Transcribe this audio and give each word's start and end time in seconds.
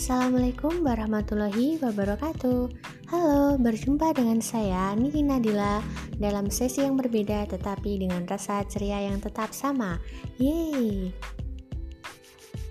Assalamualaikum 0.00 0.80
warahmatullahi 0.80 1.76
wabarakatuh. 1.76 2.72
Halo, 3.12 3.60
berjumpa 3.60 4.16
dengan 4.16 4.40
saya 4.40 4.96
Niki 4.96 5.20
Nadila 5.20 5.84
dalam 6.16 6.48
sesi 6.48 6.80
yang 6.88 6.96
berbeda 6.96 7.44
tetapi 7.44 8.00
dengan 8.00 8.24
rasa 8.24 8.64
ceria 8.64 9.04
yang 9.04 9.20
tetap 9.20 9.52
sama. 9.52 10.00
Yeay 10.40 11.12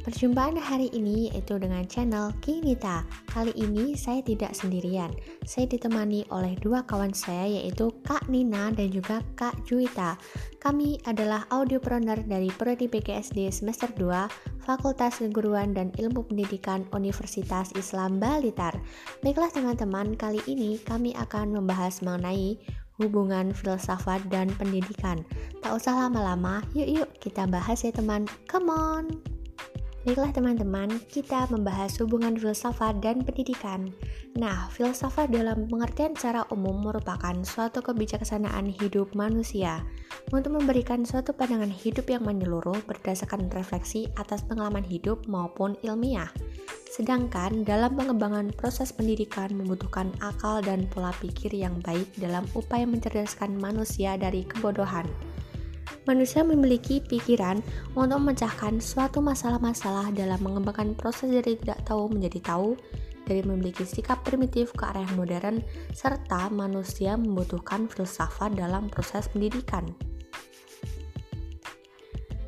Perjumpaan 0.09 0.57
hari 0.57 0.89
ini 0.89 1.29
yaitu 1.29 1.61
dengan 1.61 1.85
channel 1.85 2.33
Kinita. 2.41 3.05
Kali 3.29 3.53
ini 3.53 3.93
saya 3.93 4.25
tidak 4.25 4.57
sendirian. 4.57 5.13
Saya 5.45 5.69
ditemani 5.69 6.25
oleh 6.33 6.57
dua 6.57 6.81
kawan 6.81 7.13
saya 7.13 7.45
yaitu 7.45 7.93
Kak 8.01 8.25
Nina 8.25 8.73
dan 8.73 8.89
juga 8.89 9.21
Kak 9.37 9.69
Juwita. 9.69 10.17
Kami 10.57 10.97
adalah 11.05 11.45
audiopreneur 11.53 12.25
dari 12.25 12.49
Prodi 12.49 12.89
PGSD 12.89 13.53
semester 13.53 13.85
2, 14.01 14.65
Fakultas 14.65 15.21
Keguruan 15.21 15.77
dan 15.77 15.93
Ilmu 15.93 16.25
Pendidikan 16.25 16.89
Universitas 16.89 17.69
Islam 17.77 18.17
Balitar. 18.17 18.73
Baiklah 19.21 19.53
teman-teman, 19.53 20.17
kali 20.17 20.41
ini 20.49 20.81
kami 20.89 21.13
akan 21.21 21.53
membahas 21.53 22.01
mengenai 22.01 22.57
hubungan 22.97 23.53
filsafat 23.53 24.25
dan 24.33 24.49
pendidikan. 24.57 25.21
Tak 25.61 25.77
usah 25.77 26.09
lama-lama, 26.09 26.65
yuk-yuk 26.73 27.13
kita 27.21 27.45
bahas 27.45 27.85
ya 27.85 27.93
teman. 27.93 28.25
Come 28.49 28.73
on! 28.73 29.28
Baiklah 30.07 30.31
teman-teman, 30.31 30.87
kita 31.11 31.51
membahas 31.51 31.99
hubungan 31.99 32.39
filsafat 32.39 33.03
dan 33.03 33.19
pendidikan. 33.19 33.91
Nah, 34.39 34.71
filsafat 34.71 35.27
dalam 35.27 35.67
pengertian 35.67 36.15
secara 36.15 36.47
umum 36.55 36.87
merupakan 36.87 37.35
suatu 37.43 37.83
kebijaksanaan 37.83 38.71
hidup 38.79 39.11
manusia 39.11 39.83
untuk 40.31 40.55
memberikan 40.55 41.03
suatu 41.03 41.35
pandangan 41.35 41.67
hidup 41.67 42.07
yang 42.07 42.23
menyeluruh 42.23 42.79
berdasarkan 42.87 43.51
refleksi 43.51 44.07
atas 44.15 44.39
pengalaman 44.47 44.87
hidup 44.87 45.27
maupun 45.27 45.75
ilmiah. 45.83 46.31
Sedangkan 46.87 47.67
dalam 47.67 47.99
pengembangan 47.99 48.55
proses 48.55 48.95
pendidikan 48.95 49.51
membutuhkan 49.51 50.15
akal 50.23 50.63
dan 50.63 50.87
pola 50.87 51.11
pikir 51.19 51.51
yang 51.51 51.75
baik 51.83 52.07
dalam 52.15 52.47
upaya 52.55 52.87
mencerdaskan 52.87 53.59
manusia 53.59 54.15
dari 54.15 54.47
kebodohan 54.47 55.05
manusia 56.09 56.41
memiliki 56.41 56.97
pikiran 57.05 57.61
untuk 57.93 58.17
memecahkan 58.17 58.81
suatu 58.81 59.21
masalah-masalah 59.21 60.09
dalam 60.17 60.41
mengembangkan 60.41 60.97
proses 60.97 61.29
dari 61.29 61.53
tidak 61.61 61.85
tahu 61.85 62.09
menjadi 62.09 62.41
tahu, 62.41 62.73
dari 63.29 63.45
memiliki 63.45 63.85
sikap 63.85 64.25
primitif 64.25 64.73
ke 64.73 64.89
arah 64.89 65.05
yang 65.05 65.13
modern, 65.21 65.61
serta 65.93 66.49
manusia 66.49 67.13
membutuhkan 67.13 67.85
filsafat 67.85 68.57
dalam 68.57 68.89
proses 68.89 69.29
pendidikan. 69.29 69.85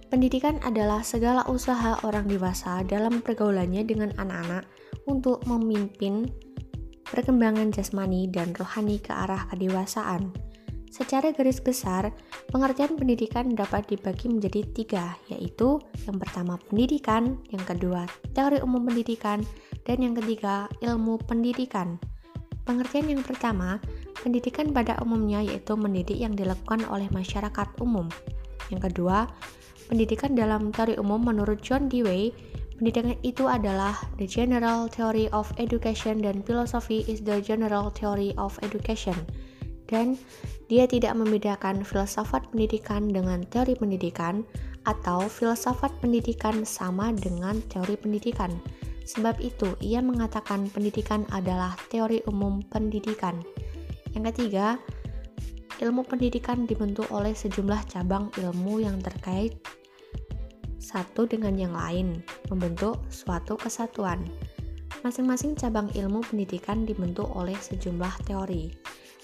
Pendidikan 0.09 0.59
adalah 0.65 1.05
segala 1.05 1.45
usaha 1.47 1.95
orang 2.03 2.27
dewasa 2.27 2.83
dalam 2.83 3.23
pergaulannya 3.23 3.85
dengan 3.87 4.11
anak-anak 4.19 4.67
untuk 5.07 5.39
memimpin 5.47 6.27
perkembangan 7.07 7.71
jasmani 7.71 8.27
dan 8.27 8.51
rohani 8.57 8.99
ke 8.99 9.13
arah 9.13 9.47
kedewasaan. 9.53 10.50
Secara 10.91 11.31
garis 11.31 11.63
besar, 11.63 12.11
pengertian 12.51 12.99
pendidikan 12.99 13.47
dapat 13.55 13.87
dibagi 13.87 14.27
menjadi 14.27 14.59
tiga, 14.75 15.15
yaitu 15.31 15.79
yang 16.03 16.19
pertama 16.19 16.59
pendidikan, 16.67 17.39
yang 17.47 17.63
kedua 17.63 18.03
teori 18.35 18.59
umum 18.59 18.83
pendidikan, 18.83 19.39
dan 19.87 20.03
yang 20.03 20.11
ketiga 20.19 20.67
ilmu 20.83 21.15
pendidikan. 21.23 21.95
Pengertian 22.67 23.07
yang 23.07 23.23
pertama, 23.23 23.79
pendidikan 24.19 24.75
pada 24.75 24.99
umumnya 24.99 25.39
yaitu 25.39 25.79
mendidik 25.79 26.19
yang 26.19 26.35
dilakukan 26.35 26.83
oleh 26.91 27.07
masyarakat 27.15 27.71
umum. 27.79 28.11
Yang 28.67 28.91
kedua, 28.91 29.31
pendidikan 29.87 30.35
dalam 30.35 30.75
teori 30.75 30.99
umum 30.99 31.23
menurut 31.23 31.63
John 31.63 31.87
Dewey, 31.87 32.35
pendidikan 32.75 33.15
itu 33.23 33.47
adalah 33.47 33.95
the 34.19 34.27
general 34.27 34.91
theory 34.91 35.31
of 35.31 35.47
education 35.55 36.19
dan 36.19 36.43
philosophy 36.43 37.07
is 37.07 37.23
the 37.23 37.39
general 37.39 37.87
theory 37.95 38.35
of 38.35 38.59
education 38.59 39.15
dan 39.91 40.15
dia 40.71 40.87
tidak 40.87 41.13
membedakan 41.19 41.83
filsafat 41.83 42.47
pendidikan 42.49 43.11
dengan 43.11 43.43
teori 43.51 43.75
pendidikan 43.75 44.47
atau 44.87 45.27
filsafat 45.27 45.91
pendidikan 45.99 46.63
sama 46.63 47.11
dengan 47.11 47.59
teori 47.69 47.99
pendidikan. 47.99 48.55
Sebab 49.03 49.43
itu, 49.43 49.75
ia 49.83 49.99
mengatakan 49.99 50.71
pendidikan 50.71 51.27
adalah 51.35 51.75
teori 51.91 52.23
umum 52.25 52.63
pendidikan. 52.71 53.43
Yang 54.15 54.23
ketiga, 54.31 54.79
ilmu 55.83 56.07
pendidikan 56.07 56.63
dibentuk 56.63 57.11
oleh 57.11 57.35
sejumlah 57.35 57.91
cabang 57.91 58.31
ilmu 58.39 58.79
yang 58.79 59.03
terkait 59.03 59.59
satu 60.81 61.29
dengan 61.29 61.55
yang 61.55 61.73
lain, 61.77 62.19
membentuk 62.49 62.99
suatu 63.07 63.55
kesatuan. 63.55 64.23
Masing-masing 65.01 65.55
cabang 65.55 65.87
ilmu 65.93 66.21
pendidikan 66.25 66.83
dibentuk 66.83 67.29
oleh 67.31 67.55
sejumlah 67.55 68.11
teori. 68.27 68.80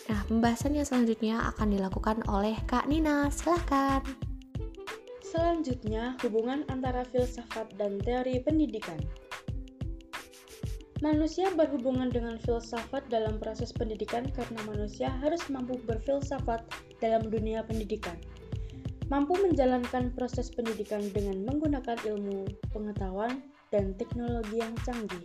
Nah, 0.08 0.24
pembahasan 0.32 0.72
yang 0.72 0.88
selanjutnya 0.88 1.52
akan 1.56 1.76
dilakukan 1.76 2.24
oleh 2.32 2.56
Kak 2.64 2.88
Nina. 2.88 3.28
Silahkan. 3.28 4.00
Selanjutnya, 5.20 6.16
hubungan 6.24 6.64
antara 6.72 7.04
filsafat 7.12 7.76
dan 7.76 8.00
teori 8.00 8.40
pendidikan. 8.40 8.96
Manusia 11.04 11.54
berhubungan 11.54 12.10
dengan 12.10 12.42
filsafat 12.42 13.06
dalam 13.12 13.38
proses 13.38 13.70
pendidikan 13.70 14.26
karena 14.34 14.58
manusia 14.66 15.14
harus 15.22 15.46
mampu 15.46 15.78
berfilsafat 15.86 16.66
dalam 17.04 17.30
dunia 17.30 17.62
pendidikan. 17.62 18.18
Mampu 19.12 19.38
menjalankan 19.38 20.10
proses 20.18 20.50
pendidikan 20.50 21.06
dengan 21.14 21.46
menggunakan 21.46 22.02
ilmu, 22.02 22.50
pengetahuan, 22.74 23.46
dan 23.70 23.94
teknologi 24.00 24.58
yang 24.58 24.74
canggih. 24.88 25.22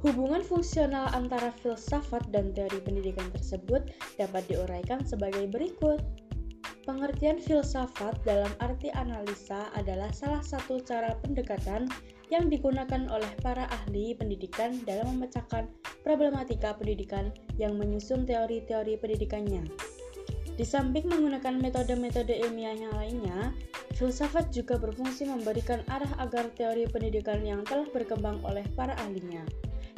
Hubungan 0.00 0.40
fungsional 0.40 1.12
antara 1.12 1.52
filsafat 1.60 2.24
dan 2.32 2.56
teori 2.56 2.80
pendidikan 2.80 3.28
tersebut 3.36 3.84
dapat 4.16 4.48
diuraikan 4.48 5.04
sebagai 5.04 5.44
berikut. 5.52 6.00
Pengertian 6.88 7.36
filsafat 7.36 8.16
dalam 8.24 8.48
arti 8.64 8.88
analisa 8.96 9.68
adalah 9.76 10.08
salah 10.16 10.40
satu 10.40 10.80
cara 10.80 11.12
pendekatan 11.20 11.84
yang 12.32 12.48
digunakan 12.48 13.12
oleh 13.12 13.28
para 13.44 13.68
ahli 13.68 14.16
pendidikan 14.16 14.80
dalam 14.88 15.20
memecahkan 15.20 15.68
problematika 16.00 16.72
pendidikan 16.72 17.28
yang 17.60 17.76
menyusun 17.76 18.24
teori-teori 18.24 18.96
pendidikannya. 18.96 19.68
Di 20.56 20.64
samping 20.64 21.12
menggunakan 21.12 21.60
metode-metode 21.60 22.40
ilmiah 22.40 22.88
lainnya, 22.96 23.52
filsafat 24.00 24.48
juga 24.48 24.80
berfungsi 24.80 25.28
memberikan 25.28 25.84
arah 25.92 26.10
agar 26.16 26.48
teori 26.56 26.88
pendidikan 26.88 27.44
yang 27.44 27.60
telah 27.68 27.84
berkembang 27.92 28.40
oleh 28.48 28.64
para 28.72 28.96
ahlinya 29.04 29.44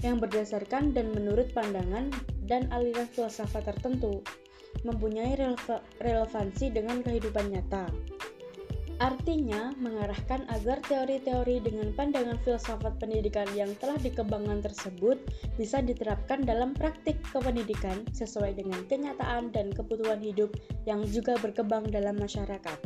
yang 0.03 0.19
berdasarkan 0.19 0.93
dan 0.93 1.15
menurut 1.15 1.51
pandangan 1.55 2.11
dan 2.51 2.67
aliran 2.75 3.07
filsafat 3.11 3.67
tertentu 3.67 4.23
mempunyai 4.83 5.39
relevansi 6.03 6.75
dengan 6.75 7.01
kehidupan 7.07 7.55
nyata. 7.55 7.87
Artinya, 9.03 9.75
mengarahkan 9.83 10.47
agar 10.47 10.79
teori-teori 10.87 11.59
dengan 11.59 11.91
pandangan 11.91 12.39
filsafat 12.47 13.03
pendidikan 13.03 13.51
yang 13.59 13.75
telah 13.83 13.99
dikembangkan 13.99 14.63
tersebut 14.63 15.19
bisa 15.59 15.83
diterapkan 15.83 16.47
dalam 16.47 16.71
praktik 16.71 17.19
kependidikan 17.35 18.07
sesuai 18.15 18.55
dengan 18.55 18.87
kenyataan 18.87 19.51
dan 19.51 19.75
kebutuhan 19.75 20.23
hidup 20.23 20.55
yang 20.87 21.03
juga 21.11 21.35
berkembang 21.43 21.91
dalam 21.91 22.15
masyarakat. 22.15 22.79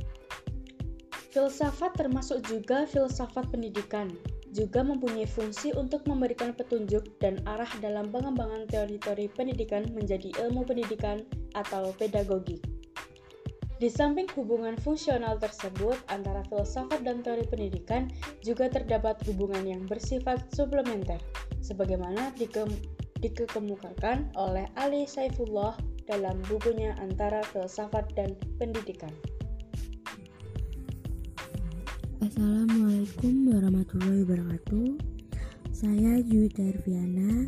Filsafat 1.36 1.92
termasuk 2.00 2.40
juga 2.48 2.88
filsafat 2.88 3.52
pendidikan, 3.52 4.08
juga 4.56 4.80
mempunyai 4.80 5.28
fungsi 5.28 5.76
untuk 5.76 6.08
memberikan 6.08 6.56
petunjuk 6.56 7.04
dan 7.20 7.36
arah 7.44 7.68
dalam 7.84 8.08
pengembangan 8.08 8.64
teori-teori 8.72 9.28
pendidikan 9.36 9.84
menjadi 9.92 10.32
ilmu 10.48 10.64
pendidikan 10.64 11.20
atau 11.52 11.92
pedagogi. 12.00 12.56
Di 13.76 13.92
samping 13.92 14.24
hubungan 14.32 14.72
fungsional 14.80 15.36
tersebut 15.36 16.00
antara 16.08 16.40
filsafat 16.48 17.04
dan 17.04 17.20
teori 17.20 17.44
pendidikan 17.44 18.08
juga 18.40 18.72
terdapat 18.72 19.20
hubungan 19.28 19.68
yang 19.68 19.84
bersifat 19.84 20.48
suplementer, 20.56 21.20
sebagaimana 21.60 22.32
dikem 22.40 22.72
dikemukakan 23.20 24.32
oleh 24.36 24.64
Ali 24.80 25.04
Saifullah 25.04 25.76
dalam 26.08 26.40
bukunya 26.48 26.96
Antara 27.00 27.42
Filsafat 27.52 28.12
dan 28.16 28.32
Pendidikan. 28.60 29.12
Assalamualaikum 32.22 32.85
warahmatullahi 32.96 34.24
wabarakatuh. 34.24 34.96
Saya 35.68 36.16
Juwita 36.24 36.64
Irviana. 36.64 37.44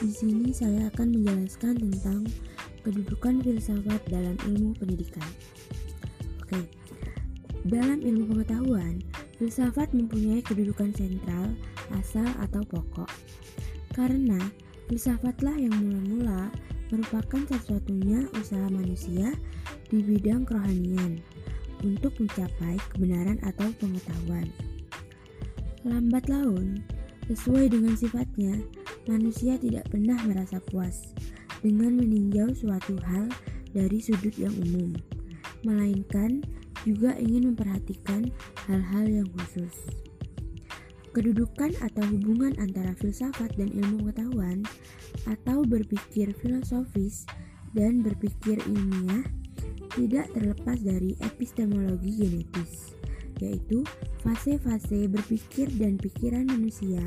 Di 0.00 0.08
sini 0.08 0.56
saya 0.56 0.88
akan 0.88 1.20
menjelaskan 1.20 1.76
tentang 1.76 2.24
kedudukan 2.80 3.44
filsafat 3.44 4.00
dalam 4.08 4.40
ilmu 4.48 4.72
pendidikan. 4.80 5.28
Oke. 6.40 6.64
Dalam 7.68 8.00
ilmu 8.00 8.32
pengetahuan, 8.32 9.04
filsafat 9.36 9.92
mempunyai 9.92 10.40
kedudukan 10.40 10.96
sentral, 10.96 11.52
asal 11.92 12.24
atau 12.40 12.64
pokok. 12.64 13.12
Karena 13.92 14.40
filsafatlah 14.88 15.60
yang 15.60 15.76
mula-mula 15.76 16.48
merupakan 16.88 17.44
satu-satunya 17.52 18.32
usaha 18.32 18.64
manusia 18.72 19.28
di 19.92 20.00
bidang 20.00 20.48
kerohanian 20.48 21.20
untuk 21.84 22.16
mencapai 22.16 22.80
kebenaran 22.96 23.36
atau 23.44 23.68
pengetahuan. 23.76 24.48
Lambat 25.86 26.26
laun, 26.26 26.82
Sesuai 27.26 27.74
dengan 27.74 27.98
sifatnya, 27.98 28.54
manusia 29.10 29.58
tidak 29.58 29.90
pernah 29.90 30.14
merasa 30.30 30.62
puas 30.62 31.10
dengan 31.58 31.98
meninjau 31.98 32.54
suatu 32.54 32.94
hal 33.02 33.26
dari 33.74 33.98
sudut 33.98 34.30
yang 34.38 34.54
umum, 34.62 34.94
melainkan 35.66 36.38
juga 36.86 37.18
ingin 37.18 37.50
memperhatikan 37.50 38.30
hal-hal 38.70 39.10
yang 39.10 39.28
khusus. 39.34 39.74
Kedudukan 41.10 41.74
atau 41.82 42.06
hubungan 42.14 42.54
antara 42.62 42.94
filsafat 42.94 43.58
dan 43.58 43.74
ilmu 43.74 44.06
pengetahuan 44.06 44.62
atau 45.26 45.66
berpikir 45.66 46.30
filosofis 46.38 47.26
dan 47.74 48.06
berpikir 48.06 48.62
ilmiah 48.70 49.26
tidak 49.98 50.30
terlepas 50.30 50.78
dari 50.78 51.18
epistemologi 51.26 52.22
genetis 52.22 52.95
yaitu 53.40 53.84
fase-fase 54.24 55.06
berpikir 55.10 55.68
dan 55.76 56.00
pikiran 56.00 56.48
manusia 56.48 57.02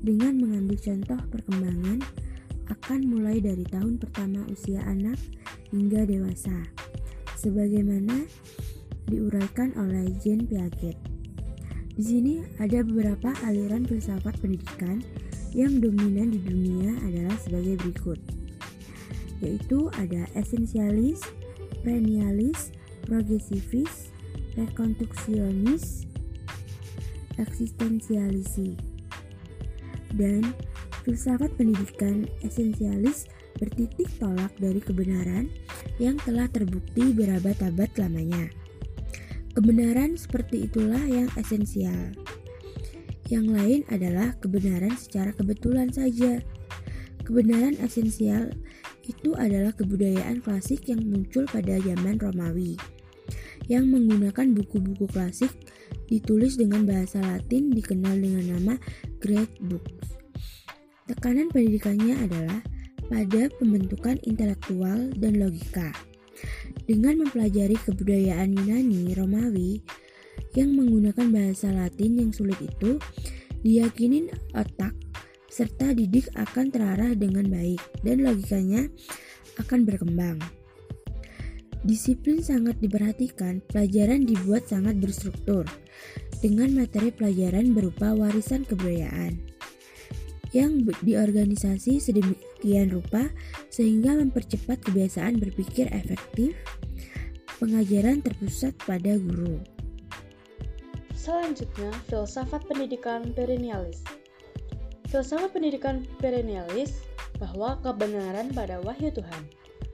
dengan 0.00 0.38
mengambil 0.40 0.76
contoh 0.80 1.20
perkembangan 1.32 2.00
akan 2.66 3.00
mulai 3.06 3.38
dari 3.38 3.62
tahun 3.66 3.98
pertama 3.98 4.42
usia 4.50 4.82
anak 4.86 5.18
hingga 5.70 6.02
dewasa, 6.06 6.66
sebagaimana 7.38 8.26
diuraikan 9.06 9.70
oleh 9.78 10.10
Jean 10.18 10.42
Piaget. 10.46 10.98
Di 11.96 12.02
sini 12.04 12.34
ada 12.60 12.82
beberapa 12.84 13.32
aliran 13.46 13.86
filsafat 13.86 14.36
pendidikan 14.42 15.00
yang 15.56 15.80
dominan 15.80 16.28
di 16.34 16.42
dunia 16.42 16.92
adalah 17.06 17.32
sebagai 17.40 17.80
berikut, 17.80 18.20
yaitu 19.40 19.88
ada 19.96 20.28
esensialis, 20.36 21.24
perennialis, 21.80 22.74
progresivis, 23.06 24.05
rekonstruksionis, 24.56 26.08
eksistensialisi, 27.36 28.74
dan 30.16 30.42
filsafat 31.04 31.52
pendidikan 31.54 32.24
esensialis 32.40 33.28
bertitik 33.60 34.08
tolak 34.16 34.52
dari 34.56 34.80
kebenaran 34.80 35.48
yang 36.00 36.16
telah 36.24 36.48
terbukti 36.48 37.12
berabad-abad 37.12 37.88
lamanya. 38.00 38.48
Kebenaran 39.56 40.20
seperti 40.20 40.68
itulah 40.68 41.00
yang 41.08 41.28
esensial. 41.40 42.12
Yang 43.32 43.46
lain 43.48 43.80
adalah 43.88 44.36
kebenaran 44.38 44.92
secara 45.00 45.32
kebetulan 45.32 45.88
saja. 45.88 46.44
Kebenaran 47.24 47.74
esensial 47.80 48.52
itu 49.08 49.32
adalah 49.34 49.72
kebudayaan 49.72 50.44
klasik 50.44 50.86
yang 50.86 51.00
muncul 51.02 51.48
pada 51.48 51.80
zaman 51.80 52.20
Romawi 52.20 52.76
yang 53.66 53.90
menggunakan 53.90 54.54
buku-buku 54.54 55.10
klasik 55.10 55.50
ditulis 56.06 56.54
dengan 56.54 56.86
bahasa 56.86 57.18
Latin 57.18 57.70
dikenal 57.74 58.14
dengan 58.18 58.44
nama 58.58 58.74
Great 59.18 59.50
Books. 59.66 60.16
Tekanan 61.06 61.50
pendidikannya 61.50 62.18
adalah 62.26 62.58
pada 63.06 63.46
pembentukan 63.62 64.18
intelektual 64.26 65.14
dan 65.14 65.38
logika. 65.38 65.94
Dengan 66.86 67.22
mempelajari 67.26 67.78
kebudayaan 67.78 68.54
Yunani 68.54 69.14
Romawi 69.14 69.82
yang 70.58 70.74
menggunakan 70.74 71.26
bahasa 71.30 71.70
Latin 71.70 72.22
yang 72.22 72.30
sulit 72.34 72.58
itu, 72.58 72.98
diyakini 73.62 74.30
otak 74.54 74.94
serta 75.50 75.96
didik 75.96 76.28
akan 76.36 76.68
terarah 76.68 77.16
dengan 77.16 77.48
baik 77.48 77.80
dan 78.04 78.20
logikanya 78.22 78.90
akan 79.56 79.88
berkembang. 79.88 80.36
Disiplin 81.86 82.42
sangat 82.42 82.82
diperhatikan, 82.82 83.62
pelajaran 83.70 84.26
dibuat 84.26 84.66
sangat 84.66 84.98
berstruktur 84.98 85.62
dengan 86.42 86.74
materi 86.74 87.14
pelajaran 87.14 87.78
berupa 87.78 88.10
warisan 88.10 88.66
kebudayaan 88.66 89.38
yang 90.50 90.82
diorganisasi 91.06 92.02
sedemikian 92.02 92.90
rupa 92.90 93.30
sehingga 93.70 94.18
mempercepat 94.18 94.82
kebiasaan 94.82 95.38
berpikir 95.38 95.86
efektif. 95.94 96.58
Pengajaran 97.62 98.18
terpusat 98.18 98.74
pada 98.82 99.14
guru. 99.16 99.62
Selanjutnya, 101.14 101.94
filsafat 102.10 102.66
pendidikan 102.66 103.30
perennialis. 103.30 104.02
Filsafat 105.06 105.54
pendidikan 105.54 106.02
perennialis 106.18 106.98
bahwa 107.38 107.78
kebenaran 107.80 108.50
pada 108.50 108.82
wahyu 108.82 109.08
Tuhan 109.14 109.46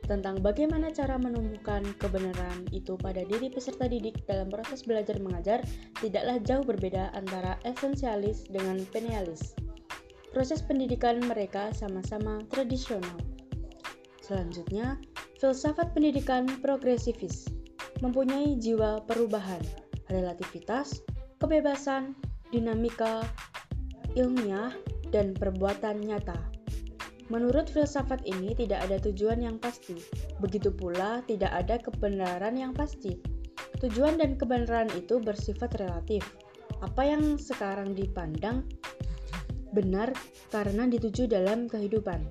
tentang 0.06 0.42
bagaimana 0.42 0.90
cara 0.90 1.14
menumbuhkan 1.16 1.86
kebenaran 2.02 2.66
itu 2.74 2.98
pada 2.98 3.22
diri 3.22 3.48
peserta 3.48 3.86
didik 3.86 4.26
dalam 4.26 4.50
proses 4.50 4.82
belajar 4.82 5.16
mengajar 5.22 5.62
tidaklah 6.02 6.36
jauh 6.42 6.64
berbeda 6.66 7.14
antara 7.14 7.58
esensialis 7.62 8.46
dengan 8.50 8.82
penialis. 8.90 9.54
Proses 10.32 10.64
pendidikan 10.64 11.20
mereka 11.22 11.70
sama-sama 11.76 12.40
tradisional. 12.48 13.20
Selanjutnya, 14.24 14.96
filsafat 15.38 15.92
pendidikan 15.92 16.48
progresivis 16.64 17.50
mempunyai 18.00 18.58
jiwa 18.58 19.04
perubahan, 19.06 19.60
relativitas, 20.10 21.04
kebebasan, 21.38 22.16
dinamika, 22.50 23.22
ilmiah, 24.18 24.74
dan 25.12 25.36
perbuatan 25.36 26.02
nyata. 26.02 26.51
Menurut 27.30 27.70
filsafat 27.70 28.24
ini 28.26 28.56
tidak 28.56 28.88
ada 28.88 28.98
tujuan 28.98 29.38
yang 29.38 29.56
pasti, 29.60 29.94
begitu 30.42 30.74
pula 30.74 31.22
tidak 31.30 31.54
ada 31.54 31.78
kebenaran 31.78 32.58
yang 32.58 32.74
pasti. 32.74 33.20
Tujuan 33.78 34.18
dan 34.18 34.34
kebenaran 34.34 34.90
itu 34.94 35.22
bersifat 35.22 35.78
relatif. 35.78 36.26
Apa 36.82 37.06
yang 37.06 37.38
sekarang 37.38 37.94
dipandang 37.94 38.66
benar 39.72 40.12
karena 40.50 40.86
dituju 40.90 41.30
dalam 41.30 41.70
kehidupan. 41.70 42.26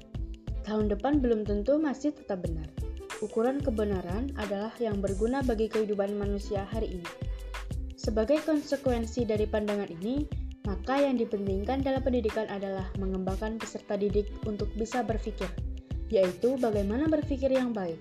Tahun 0.61 0.85
depan 0.91 1.23
belum 1.23 1.47
tentu 1.47 1.81
masih 1.81 2.13
tetap 2.13 2.45
benar. 2.45 2.69
Ukuran 3.21 3.61
kebenaran 3.61 4.33
adalah 4.37 4.73
yang 4.81 4.97
berguna 4.97 5.45
bagi 5.45 5.69
kehidupan 5.69 6.17
manusia 6.17 6.65
hari 6.69 7.01
ini. 7.01 7.09
Sebagai 7.93 8.41
konsekuensi 8.41 9.29
dari 9.29 9.45
pandangan 9.45 9.89
ini, 10.01 10.25
maka 10.65 11.01
yang 11.01 11.17
dipentingkan 11.17 11.81
dalam 11.81 12.01
pendidikan 12.05 12.45
adalah 12.49 12.85
mengembangkan 13.01 13.57
peserta 13.57 13.97
didik 13.97 14.29
untuk 14.45 14.69
bisa 14.77 15.01
berpikir, 15.01 15.49
yaitu 16.13 16.57
bagaimana 16.61 17.09
berpikir 17.09 17.49
yang 17.49 17.73
baik. 17.73 17.97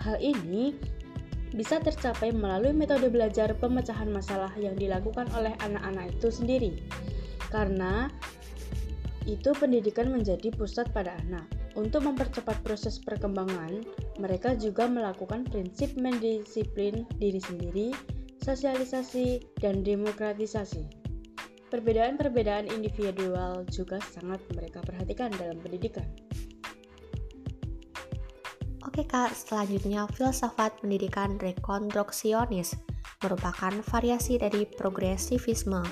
Hal 0.00 0.16
ini 0.22 0.72
bisa 1.52 1.80
tercapai 1.80 2.32
melalui 2.32 2.76
metode 2.76 3.08
belajar 3.08 3.52
pemecahan 3.56 4.08
masalah 4.12 4.52
yang 4.60 4.76
dilakukan 4.76 5.28
oleh 5.32 5.52
anak-anak 5.64 6.12
itu 6.16 6.28
sendiri. 6.28 6.72
Karena 7.48 8.12
itu 9.28 9.52
pendidikan 9.56 10.08
menjadi 10.08 10.48
pusat 10.56 10.88
pada 10.96 11.16
anak. 11.28 11.44
Untuk 11.76 12.02
mempercepat 12.08 12.58
proses 12.64 12.98
perkembangan, 12.98 13.84
mereka 14.18 14.56
juga 14.56 14.88
melakukan 14.88 15.46
prinsip 15.46 15.94
mendisiplin 15.94 17.06
diri 17.20 17.38
sendiri, 17.38 17.88
sosialisasi, 18.42 19.44
dan 19.62 19.86
demokratisasi. 19.86 20.97
Perbedaan-perbedaan 21.68 22.72
individual 22.72 23.60
juga 23.68 24.00
sangat 24.00 24.40
mereka 24.56 24.80
perhatikan 24.80 25.28
dalam 25.36 25.60
pendidikan. 25.60 26.08
Oke 28.88 29.04
kak, 29.04 29.36
selanjutnya 29.36 30.08
filsafat 30.16 30.80
pendidikan 30.80 31.36
rekonstruksionis 31.36 32.72
merupakan 33.20 33.84
variasi 33.84 34.40
dari 34.40 34.64
progresivisme 34.64 35.84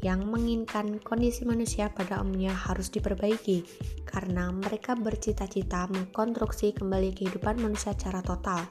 yang 0.00 0.24
menginginkan 0.24 0.96
kondisi 1.04 1.44
manusia 1.44 1.92
pada 1.92 2.24
umumnya 2.24 2.56
harus 2.56 2.88
diperbaiki 2.88 3.60
karena 4.08 4.48
mereka 4.48 4.96
bercita-cita 4.96 5.92
mengkonstruksi 5.92 6.72
kembali 6.72 7.12
kehidupan 7.12 7.60
manusia 7.60 7.92
secara 7.92 8.24
total. 8.24 8.64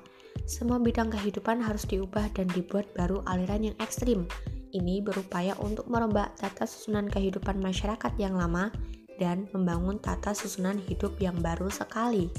Semua 0.49 0.81
bidang 0.81 1.13
kehidupan 1.13 1.61
harus 1.61 1.85
diubah 1.85 2.25
dan 2.33 2.49
dibuat 2.49 2.89
baru 2.97 3.21
aliran 3.29 3.69
yang 3.69 3.77
ekstrim 3.77 4.25
ini 4.73 5.01
berupaya 5.01 5.57
untuk 5.59 5.89
merombak 5.89 6.37
tata 6.37 6.65
susunan 6.65 7.09
kehidupan 7.09 7.57
masyarakat 7.57 8.13
yang 8.21 8.37
lama 8.37 8.69
dan 9.19 9.45
membangun 9.51 9.99
tata 9.99 10.31
susunan 10.31 10.79
hidup 10.87 11.19
yang 11.19 11.35
baru 11.43 11.67
sekali. 11.67 12.31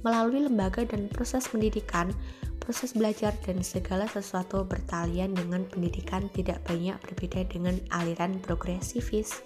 Melalui 0.00 0.48
lembaga 0.48 0.86
dan 0.86 1.12
proses 1.12 1.44
pendidikan, 1.50 2.14
proses 2.62 2.96
belajar 2.96 3.36
dan 3.44 3.60
segala 3.60 4.08
sesuatu 4.08 4.64
bertalian 4.64 5.36
dengan 5.36 5.66
pendidikan 5.68 6.30
tidak 6.32 6.62
banyak 6.64 6.96
berbeda 7.04 7.44
dengan 7.50 7.76
aliran 7.92 8.38
progresivis. 8.40 9.44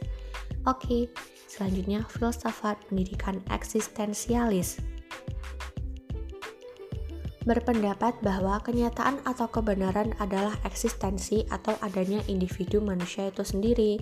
Oke, 0.69 1.11
selanjutnya 1.51 2.07
filsafat 2.07 2.79
pendidikan 2.87 3.43
eksistensialis 3.51 4.94
berpendapat 7.45 8.17
bahwa 8.25 8.61
kenyataan 8.65 9.21
atau 9.29 9.49
kebenaran 9.49 10.17
adalah 10.21 10.57
eksistensi 10.65 11.45
atau 11.53 11.77
adanya 11.85 12.21
individu 12.29 12.81
manusia 12.81 13.29
itu 13.29 13.45
sendiri. 13.45 14.01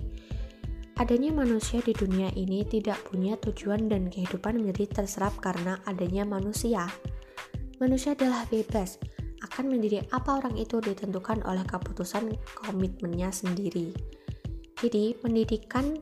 Adanya 0.97 1.33
manusia 1.33 1.83
di 1.83 1.91
dunia 1.91 2.31
ini 2.37 2.63
tidak 2.63 3.01
punya 3.09 3.35
tujuan 3.39 3.91
dan 3.91 4.07
kehidupan 4.07 4.61
menjadi 4.61 5.03
terserap 5.03 5.35
karena 5.43 5.79
adanya 5.89 6.23
manusia. 6.23 6.87
Manusia 7.81 8.15
adalah 8.15 8.47
bebas, 8.47 9.01
akan 9.43 9.73
menjadi 9.73 10.05
apa 10.13 10.39
orang 10.39 10.55
itu 10.55 10.79
ditentukan 10.79 11.43
oleh 11.43 11.65
keputusan 11.65 12.31
komitmennya 12.55 13.33
sendiri. 13.33 13.91
Jadi, 14.79 15.17
pendidikan 15.17 15.99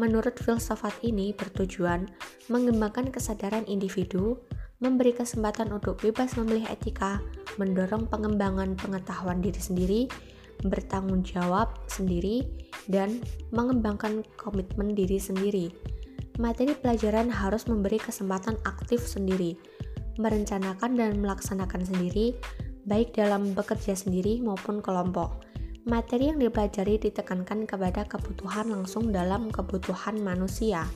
Menurut 0.00 0.40
filsafat 0.40 0.96
ini 1.04 1.36
bertujuan 1.36 2.08
mengembangkan 2.48 3.12
kesadaran 3.12 3.68
individu, 3.68 4.40
memberi 4.82 5.14
kesempatan 5.14 5.70
untuk 5.70 6.02
bebas 6.02 6.34
memilih 6.34 6.66
etika, 6.66 7.22
mendorong 7.56 8.10
pengembangan 8.10 8.74
pengetahuan 8.74 9.38
diri 9.38 9.62
sendiri, 9.62 10.00
bertanggung 10.66 11.22
jawab 11.22 11.70
sendiri, 11.86 12.42
dan 12.90 13.22
mengembangkan 13.54 14.26
komitmen 14.34 14.98
diri 14.98 15.22
sendiri. 15.22 15.70
Materi 16.42 16.74
pelajaran 16.74 17.30
harus 17.30 17.70
memberi 17.70 18.02
kesempatan 18.02 18.58
aktif 18.66 19.06
sendiri, 19.06 19.54
merencanakan 20.18 20.98
dan 20.98 21.22
melaksanakan 21.22 21.86
sendiri, 21.86 22.34
baik 22.90 23.14
dalam 23.14 23.54
bekerja 23.54 23.94
sendiri 23.94 24.42
maupun 24.42 24.82
kelompok 24.82 25.52
materi 25.82 26.30
yang 26.30 26.38
dipelajari 26.38 26.94
ditekankan 26.98 27.66
kepada 27.66 28.06
kebutuhan 28.06 28.70
langsung 28.70 29.10
dalam 29.10 29.50
kebutuhan 29.50 30.22
manusia. 30.22 30.86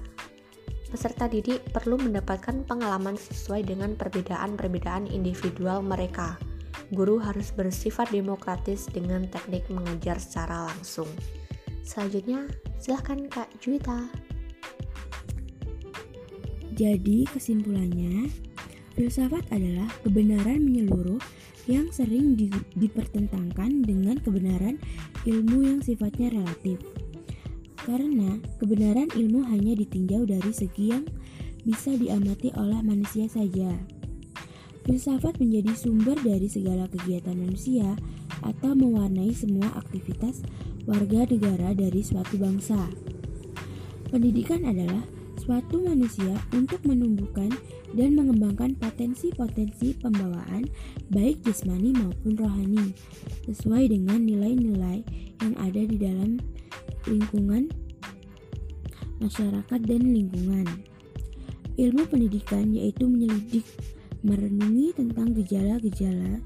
Peserta 0.87 1.27
didik 1.27 1.61
perlu 1.75 1.99
mendapatkan 1.99 2.63
pengalaman 2.63 3.19
sesuai 3.19 3.67
dengan 3.67 3.99
perbedaan-perbedaan 3.99 5.11
individual 5.11 5.83
mereka. 5.83 6.39
Guru 6.95 7.19
harus 7.19 7.51
bersifat 7.51 8.15
demokratis 8.15 8.87
dengan 8.87 9.27
teknik 9.27 9.67
mengajar 9.67 10.23
secara 10.23 10.71
langsung. 10.71 11.11
Selanjutnya, 11.83 12.47
silahkan 12.79 13.27
Kak 13.27 13.51
Juwita. 13.59 14.07
Jadi 16.77 17.27
kesimpulannya, 17.35 18.31
filsafat 18.95 19.49
adalah 19.51 19.91
kebenaran 20.07 20.63
menyeluruh 20.63 21.19
yang 21.67 21.91
sering 21.91 22.39
di, 22.39 22.47
dipertentangkan 22.79 23.83
dengan 23.83 24.23
kebenaran 24.23 24.79
ilmu 25.27 25.67
yang 25.67 25.81
sifatnya 25.83 26.31
relatif. 26.31 26.79
Karena 27.87 28.43
kebenaran 28.59 29.07
ilmu 29.15 29.47
hanya 29.47 29.79
ditinjau 29.79 30.27
dari 30.27 30.51
segi 30.51 30.91
yang 30.91 31.07
bisa 31.63 31.95
diamati 31.95 32.51
oleh 32.59 32.83
manusia 32.83 33.31
saja. 33.31 33.71
Filsafat 34.83 35.39
menjadi 35.39 35.71
sumber 35.79 36.19
dari 36.19 36.51
segala 36.51 36.91
kegiatan 36.91 37.39
manusia 37.39 37.95
atau 38.43 38.75
mewarnai 38.75 39.31
semua 39.31 39.71
aktivitas 39.79 40.43
warga 40.83 41.31
negara 41.31 41.75
dari 41.79 42.03
suatu 42.03 42.35
bangsa. 42.39 42.91
Pendidikan 44.11 44.67
adalah 44.67 45.03
suatu 45.39 45.79
manusia 45.79 46.39
untuk 46.51 46.83
menumbuhkan 46.87 47.55
dan 47.95 48.19
mengembangkan 48.19 48.75
potensi-potensi 48.79 49.95
pembawaan 49.99 50.67
baik 51.15 51.43
jasmani 51.47 51.95
maupun 51.95 52.35
rohani 52.35 52.95
sesuai 53.47 53.95
dengan 53.95 54.27
nilai-nilai 54.27 55.07
yang 55.39 55.55
ada 55.63 55.83
di 55.87 55.97
dalam 55.99 56.43
lingkungan 57.07 57.71
masyarakat 59.23 59.81
dan 59.87 60.03
lingkungan. 60.13 60.67
Ilmu 61.77 62.09
pendidikan 62.09 62.73
yaitu 62.73 63.05
menyelidik, 63.05 63.65
merenungi 64.25 64.97
tentang 64.97 65.33
gejala-gejala 65.37 66.41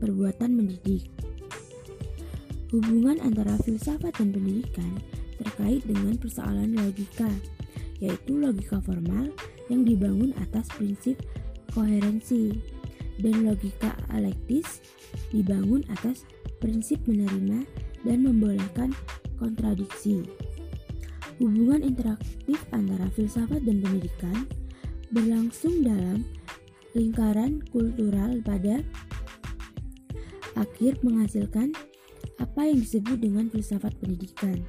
perbuatan 0.00 0.50
mendidik. 0.56 1.08
Hubungan 2.72 3.20
antara 3.20 3.60
filsafat 3.60 4.16
dan 4.16 4.32
pendidikan 4.32 4.96
terkait 5.36 5.84
dengan 5.84 6.16
persoalan 6.16 6.72
logika 6.72 7.28
yaitu 8.00 8.34
logika 8.34 8.80
formal 8.82 9.28
yang 9.70 9.86
dibangun 9.86 10.32
atas 10.40 10.66
prinsip 10.74 11.20
koherensi 11.70 12.56
dan 13.20 13.44
logika 13.46 13.94
alektis 14.10 14.82
dibangun 15.30 15.84
atas 15.92 16.24
prinsip 16.58 16.98
menerima 17.06 17.62
dan 18.02 18.18
membolehkan 18.24 18.90
kontradiksi. 19.42 20.22
Hubungan 21.42 21.82
interaktif 21.82 22.62
antara 22.70 23.10
filsafat 23.18 23.66
dan 23.66 23.82
pendidikan 23.82 24.46
berlangsung 25.10 25.82
dalam 25.82 26.22
lingkaran 26.94 27.58
kultural 27.74 28.38
pada 28.46 28.78
akhir 30.54 31.02
menghasilkan 31.02 31.74
apa 32.38 32.70
yang 32.70 32.78
disebut 32.78 33.18
dengan 33.18 33.50
filsafat 33.50 33.90
pendidikan. 33.98 34.62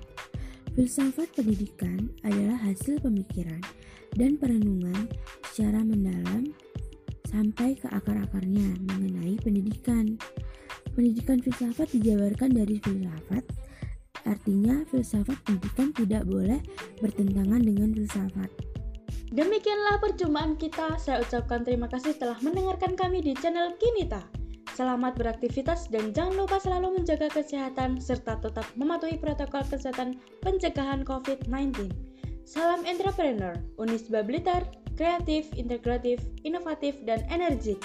Filsafat 0.74 1.30
pendidikan 1.38 2.10
adalah 2.26 2.58
hasil 2.58 2.98
pemikiran 2.98 3.62
dan 4.18 4.42
perenungan 4.42 5.06
secara 5.54 5.86
mendalam 5.86 6.50
sampai 7.30 7.78
ke 7.78 7.86
akar-akarnya 7.94 8.74
mengenai 8.90 9.38
pendidikan. 9.42 10.18
Pendidikan 10.94 11.42
filsafat 11.42 11.90
dijabarkan 11.94 12.54
dari 12.54 12.78
filsafat, 12.78 13.42
artinya 14.28 14.84
filsafat 14.90 15.38
pendidikan 15.48 15.96
tidak 15.96 16.24
boleh 16.28 16.60
bertentangan 17.00 17.62
dengan 17.64 17.94
filsafat. 17.96 18.50
Demikianlah 19.34 19.98
perjumpaan 19.98 20.54
kita. 20.62 21.02
Saya 21.02 21.26
ucapkan 21.26 21.66
terima 21.66 21.90
kasih 21.90 22.14
telah 22.22 22.38
mendengarkan 22.46 22.94
kami 22.94 23.22
di 23.26 23.34
channel 23.34 23.74
Kinita. 23.82 24.22
Selamat 24.74 25.14
beraktivitas 25.18 25.90
dan 25.94 26.14
jangan 26.18 26.46
lupa 26.46 26.58
selalu 26.58 27.02
menjaga 27.02 27.30
kesehatan 27.30 28.02
serta 28.02 28.42
tetap 28.42 28.66
mematuhi 28.74 29.22
protokol 29.22 29.62
kesehatan 29.70 30.18
pencegahan 30.42 31.06
COVID-19. 31.06 31.94
Salam 32.46 32.82
entrepreneur, 32.86 33.54
Unisba 33.78 34.26
Blitar, 34.26 34.66
kreatif, 34.98 35.50
integratif, 35.58 36.22
inovatif, 36.46 36.98
dan 37.06 37.22
energik. 37.30 37.82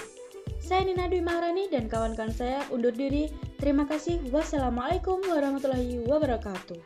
Saya 0.58 0.84
Nina 0.84 1.06
Dwi 1.06 1.22
Maharani 1.22 1.70
dan 1.70 1.86
kawan-kawan 1.86 2.34
saya 2.34 2.66
undur 2.74 2.92
diri. 2.92 3.30
Terima 3.58 3.86
kasih. 3.88 4.20
Wassalamualaikum 4.28 5.22
warahmatullahi 5.26 6.02
wabarakatuh. 6.04 6.78